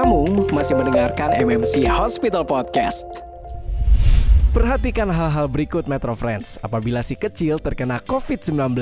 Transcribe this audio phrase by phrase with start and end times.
[0.00, 3.04] Kamu masih mendengarkan MMC Hospital Podcast.
[4.48, 8.80] Perhatikan hal-hal berikut Metro Friends apabila si kecil terkena COVID-19.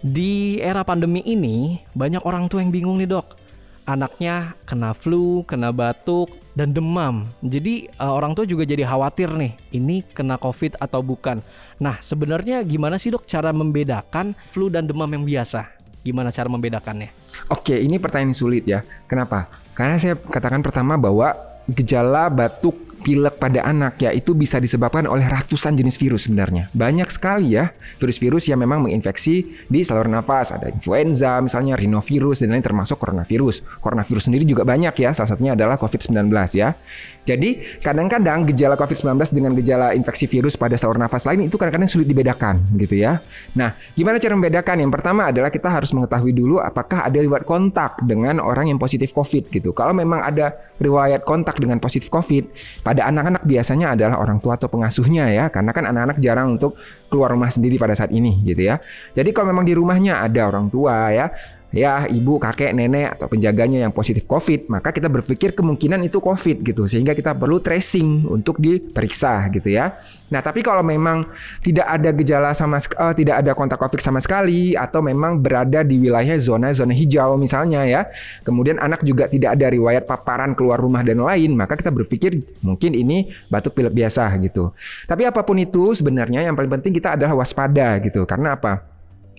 [0.00, 3.36] Di era pandemi ini, banyak orang tua yang bingung nih dok.
[3.84, 7.28] Anaknya kena flu, kena batuk, dan demam.
[7.44, 11.44] Jadi uh, orang tua juga jadi khawatir nih, ini kena COVID atau bukan.
[11.76, 15.68] Nah, sebenarnya gimana sih dok cara membedakan flu dan demam yang biasa?
[16.00, 17.21] Gimana cara membedakannya?
[17.52, 18.80] Oke, ini pertanyaan sulit ya.
[19.04, 19.52] Kenapa?
[19.76, 21.36] Karena saya katakan pertama bahwa
[21.68, 26.70] gejala batuk pilek pada anak ya itu bisa disebabkan oleh ratusan jenis virus sebenarnya.
[26.70, 30.54] Banyak sekali ya virus-virus yang memang menginfeksi di saluran nafas.
[30.54, 33.66] Ada influenza misalnya, rhinovirus dan lain termasuk coronavirus.
[33.82, 36.78] Coronavirus sendiri juga banyak ya, salah satunya adalah COVID-19 ya.
[37.22, 42.06] Jadi kadang-kadang gejala COVID-19 dengan gejala infeksi virus pada saluran nafas lain itu kadang-kadang sulit
[42.06, 43.22] dibedakan gitu ya.
[43.54, 44.76] Nah, gimana cara membedakan?
[44.82, 49.14] Yang pertama adalah kita harus mengetahui dulu apakah ada riwayat kontak dengan orang yang positif
[49.14, 49.70] COVID gitu.
[49.74, 52.50] Kalau memang ada riwayat kontak dengan positif COVID,
[52.92, 56.76] pada anak-anak biasanya adalah orang tua atau pengasuhnya ya, karena kan anak-anak jarang untuk
[57.08, 58.84] keluar rumah sendiri pada saat ini gitu ya.
[59.16, 61.32] Jadi kalau memang di rumahnya ada orang tua ya,
[61.72, 66.62] ya ibu, kakek, nenek atau penjaganya yang positif COVID, maka kita berpikir kemungkinan itu COVID
[66.62, 69.96] gitu, sehingga kita perlu tracing untuk diperiksa gitu ya.
[70.32, 71.28] Nah, tapi kalau memang
[71.60, 76.00] tidak ada gejala sama uh, tidak ada kontak COVID sama sekali atau memang berada di
[76.00, 78.08] wilayah zona-zona hijau misalnya ya.
[78.44, 82.96] Kemudian anak juga tidak ada riwayat paparan keluar rumah dan lain, maka kita berpikir mungkin
[82.96, 84.72] ini batuk pilek biasa gitu.
[85.08, 88.24] Tapi apa pun itu sebenarnya yang paling penting kita adalah waspada gitu.
[88.24, 88.91] Karena apa?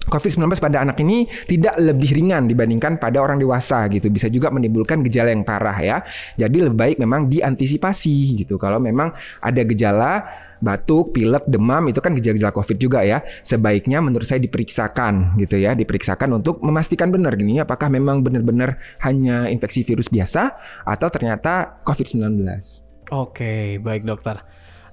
[0.04, 4.12] COVID-19 pada anak ini tidak lebih ringan dibandingkan pada orang dewasa gitu.
[4.12, 5.98] Bisa juga menimbulkan gejala yang parah ya.
[6.36, 8.60] Jadi lebih baik memang diantisipasi gitu.
[8.60, 10.28] Kalau memang ada gejala
[10.64, 13.20] batuk, pilek, demam itu kan gejala-gejala COVID juga ya.
[13.44, 19.52] Sebaiknya menurut saya diperiksakan gitu ya, diperiksakan untuk memastikan benar gini apakah memang benar-benar hanya
[19.52, 20.56] infeksi virus biasa
[20.88, 22.40] atau ternyata COVID-19.
[23.12, 24.40] Oke, baik dokter.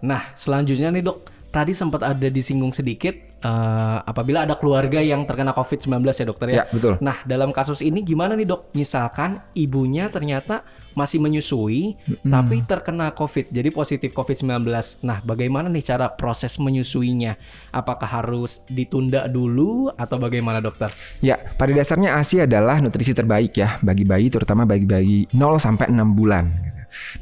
[0.03, 1.23] Nah, selanjutnya nih dok,
[1.55, 6.57] tadi sempat ada disinggung sedikit uh, apabila ada keluarga yang terkena COVID-19 ya dokter ya.
[6.63, 6.95] Ya, betul.
[7.01, 8.73] Nah, dalam kasus ini gimana nih dok?
[8.77, 14.63] Misalkan ibunya ternyata masih menyusui mm tapi terkena COVID, jadi positif COVID-19.
[15.03, 17.35] Nah, bagaimana nih cara proses menyusuinya?
[17.75, 20.89] Apakah harus ditunda dulu atau bagaimana dokter?
[21.19, 25.91] Ya, pada dasarnya ASI adalah nutrisi terbaik ya bagi bayi terutama bagi bayi 0 sampai
[25.91, 26.70] 6 bulan.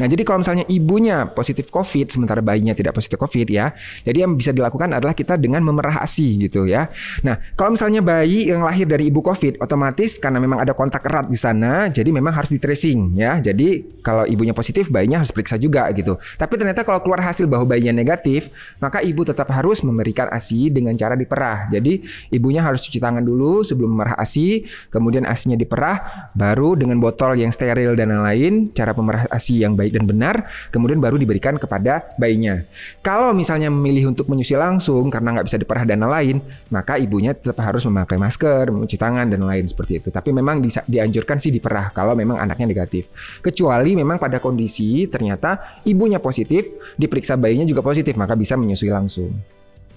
[0.00, 3.72] Nah, jadi kalau misalnya ibunya positif COVID sementara bayinya tidak positif COVID ya.
[4.02, 6.88] Jadi yang bisa dilakukan adalah kita dengan memerah ASI gitu ya.
[7.24, 11.28] Nah, kalau misalnya bayi yang lahir dari ibu COVID otomatis karena memang ada kontak erat
[11.28, 13.38] di sana, jadi memang harus di tracing ya.
[13.38, 16.16] Jadi kalau ibunya positif, bayinya harus periksa juga gitu.
[16.36, 18.48] Tapi ternyata kalau keluar hasil bahwa bayinya negatif,
[18.80, 21.68] maka ibu tetap harus memberikan ASI dengan cara diperah.
[21.68, 22.00] Jadi
[22.32, 27.52] ibunya harus cuci tangan dulu sebelum memerah ASI, kemudian ASInya diperah, baru dengan botol yang
[27.52, 32.62] steril dan lain-lain, cara pemerah ASI yang baik dan benar, kemudian baru diberikan kepada bayinya.
[33.02, 36.38] Kalau misalnya memilih untuk menyusui langsung karena nggak bisa diperah dan lain,
[36.70, 40.08] maka ibunya tetap harus memakai masker, mencuci tangan dan lain seperti itu.
[40.14, 43.10] Tapi memang di, dianjurkan sih diperah kalau memang anaknya negatif.
[43.42, 49.34] Kecuali memang pada kondisi ternyata ibunya positif, diperiksa bayinya juga positif, maka bisa menyusui langsung.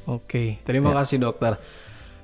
[0.10, 1.06] Oke, terima ya.
[1.06, 1.62] kasih dokter.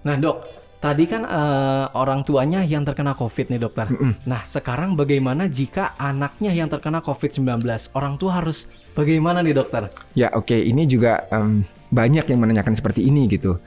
[0.01, 3.89] Nah dok, Tadi kan uh, orang tuanya yang terkena COVID nih dokter.
[3.89, 4.11] Mm -mm.
[4.29, 7.65] Nah sekarang bagaimana jika anaknya yang terkena COVID-19?
[7.97, 9.89] Orang tua harus bagaimana nih dokter?
[10.13, 10.69] Ya oke, okay.
[10.69, 13.57] ini juga um, banyak yang menanyakan seperti ini gitu.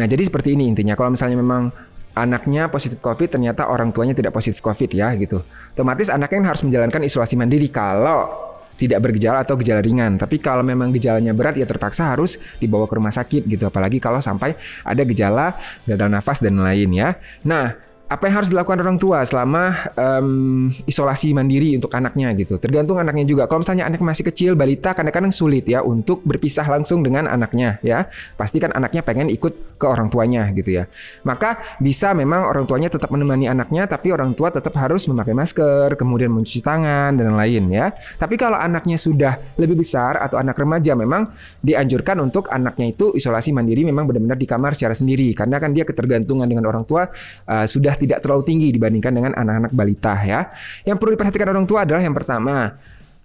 [0.00, 0.96] Nah jadi seperti ini intinya.
[0.96, 1.76] Kalau misalnya memang
[2.16, 5.44] anaknya positif COVID, ternyata orang tuanya tidak positif COVID ya gitu.
[5.76, 10.20] Otomatis anaknya harus menjalankan isolasi mandiri kalau tidak bergejala atau gejala ringan.
[10.20, 13.66] Tapi kalau memang gejalanya berat ya terpaksa harus dibawa ke rumah sakit gitu.
[13.66, 14.54] Apalagi kalau sampai
[14.84, 15.56] ada gejala
[15.88, 17.16] gagal nafas dan lain ya.
[17.48, 17.74] Nah,
[18.06, 22.54] apa yang harus dilakukan orang tua selama um, isolasi mandiri untuk anaknya gitu.
[22.54, 23.50] Tergantung anaknya juga.
[23.50, 28.06] Kalau misalnya anak masih kecil, balita kadang-kadang sulit ya untuk berpisah langsung dengan anaknya ya.
[28.38, 30.86] Pasti kan anaknya pengen ikut ke orang tuanya gitu ya.
[31.26, 35.98] Maka bisa memang orang tuanya tetap menemani anaknya tapi orang tua tetap harus memakai masker,
[35.98, 37.90] kemudian mencuci tangan dan lain ya.
[38.22, 41.26] Tapi kalau anaknya sudah lebih besar atau anak remaja memang
[41.58, 45.82] dianjurkan untuk anaknya itu isolasi mandiri memang benar-benar di kamar secara sendiri karena kan dia
[45.82, 47.10] ketergantungan dengan orang tua
[47.50, 50.40] uh, sudah tidak terlalu tinggi dibandingkan dengan anak-anak balita ya.
[50.84, 52.76] Yang perlu diperhatikan orang tua adalah yang pertama,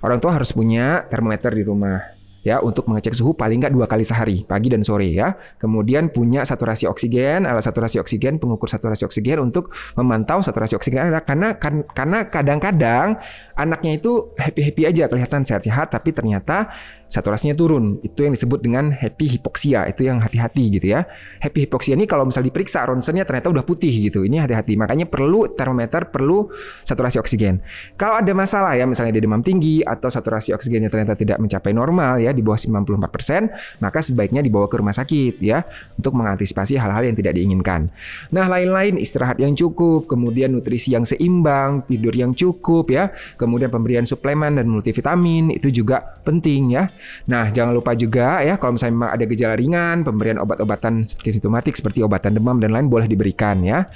[0.01, 4.01] orang tua harus punya termometer di rumah ya untuk mengecek suhu paling nggak dua kali
[4.01, 9.37] sehari pagi dan sore ya kemudian punya saturasi oksigen alat saturasi oksigen pengukur saturasi oksigen
[9.37, 13.21] untuk memantau saturasi oksigen anak karena kan, karena kadang-kadang
[13.53, 16.73] anaknya itu happy happy aja kelihatan sehat-sehat tapi ternyata
[17.11, 17.99] saturasinya turun.
[17.99, 19.83] Itu yang disebut dengan happy hipoksia.
[19.91, 21.03] Itu yang hati-hati gitu ya.
[21.43, 24.23] Happy hipoksia ini kalau misal diperiksa ronsennya ternyata udah putih gitu.
[24.23, 24.79] Ini hati-hati.
[24.79, 26.47] Makanya perlu termometer, perlu
[26.87, 27.59] saturasi oksigen.
[27.99, 32.23] Kalau ada masalah ya misalnya dia demam tinggi atau saturasi oksigennya ternyata tidak mencapai normal
[32.23, 35.67] ya di bawah 94%, maka sebaiknya dibawa ke rumah sakit ya
[35.99, 37.91] untuk mengantisipasi hal-hal yang tidak diinginkan.
[38.31, 44.07] Nah, lain-lain istirahat yang cukup, kemudian nutrisi yang seimbang, tidur yang cukup ya, kemudian pemberian
[44.07, 46.87] suplemen dan multivitamin itu juga penting ya.
[47.29, 51.73] Nah, jangan lupa juga ya kalau misalnya memang ada gejala ringan, pemberian obat-obatan seperti simptomatik
[51.77, 53.87] seperti obatan demam dan lain boleh diberikan ya.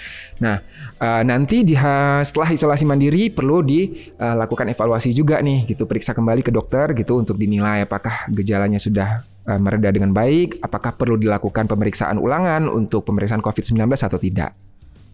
[0.41, 0.61] Nah,
[0.99, 1.75] uh, nanti di
[2.25, 7.35] setelah isolasi mandiri perlu dilakukan evaluasi juga nih gitu, periksa kembali ke dokter gitu untuk
[7.35, 13.43] dinilai apakah gejalanya sudah uh, mereda dengan baik, apakah perlu dilakukan pemeriksaan ulangan untuk pemeriksaan
[13.43, 14.51] COVID-19 atau tidak.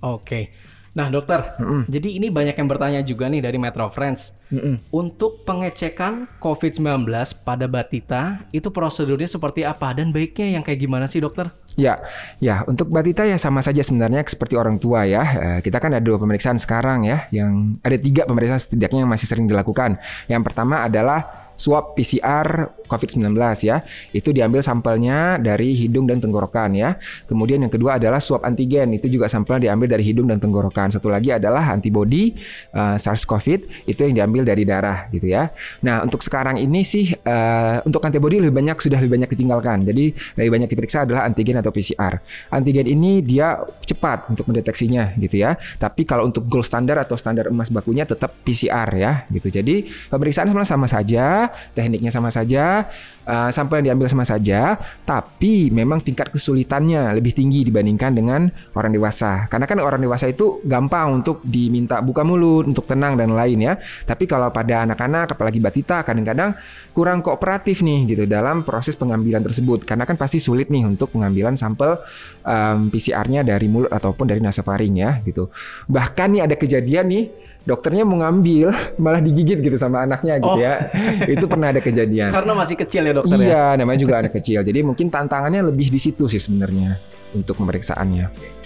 [0.01, 0.71] Oke.
[0.91, 1.81] Nah dokter, mm -mm.
[1.87, 4.43] jadi ini banyak yang bertanya juga nih dari Metro Friends.
[4.51, 4.75] Mm -mm.
[4.91, 7.07] Untuk pengecekan COVID-19
[7.47, 11.47] pada batita, itu prosedurnya seperti apa dan baiknya yang kayak gimana sih dokter?
[11.79, 12.03] Ya,
[12.43, 15.23] ya untuk batita ya sama saja sebenarnya seperti orang tua ya.
[15.23, 19.31] Eh, kita kan ada dua pemeriksaan sekarang ya, yang ada tiga pemeriksaan setidaknya yang masih
[19.31, 19.95] sering dilakukan.
[20.27, 23.31] Yang pertama adalah swab PCR COVID-19
[23.61, 23.79] ya.
[24.11, 26.97] Itu diambil sampelnya dari hidung dan tenggorokan ya.
[27.29, 30.89] Kemudian yang kedua adalah swab antigen, itu juga sampel diambil dari hidung dan tenggorokan.
[30.89, 32.33] Satu lagi adalah antibody
[32.73, 33.47] uh, SARS-CoV
[33.85, 35.53] itu yang diambil dari darah gitu ya.
[35.85, 39.85] Nah, untuk sekarang ini sih uh, untuk antibody lebih banyak sudah lebih banyak ditinggalkan.
[39.85, 40.11] Jadi
[40.41, 42.19] lebih banyak diperiksa adalah antigen atau PCR.
[42.51, 45.55] Antigen ini dia cepat untuk mendeteksinya gitu ya.
[45.55, 49.47] Tapi kalau untuk gold standar atau standar emas bakunya tetap PCR ya gitu.
[49.47, 52.87] Jadi pemeriksaan sama saja tekniknya sama saja,
[53.25, 58.91] uh, sampel yang diambil sama saja, tapi memang tingkat kesulitannya lebih tinggi dibandingkan dengan orang
[58.93, 59.47] dewasa.
[59.47, 63.73] Karena kan orang dewasa itu gampang untuk diminta buka mulut, untuk tenang dan lain ya.
[64.05, 66.57] Tapi kalau pada anak-anak, apalagi batita, kadang-kadang
[66.91, 69.83] kurang kooperatif nih gitu dalam proses pengambilan tersebut.
[69.87, 71.99] Karena kan pasti sulit nih untuk pengambilan sampel
[72.43, 75.49] um, PCR-nya dari mulut ataupun dari nasofaring ya gitu.
[75.87, 77.25] Bahkan nih ada kejadian nih
[77.61, 78.73] dokternya mau ngambil
[79.03, 80.61] malah digigit gitu sama anaknya gitu oh.
[80.61, 80.89] ya.
[81.25, 82.33] Itu pernah ada kejadian.
[82.33, 83.49] Karena masih kecil ya dokter iya, ya.
[83.49, 84.59] Iya, namanya juga anak kecil.
[84.65, 86.97] Jadi mungkin tantangannya lebih di situ sih sebenarnya
[87.33, 88.60] untuk pemeriksaannya.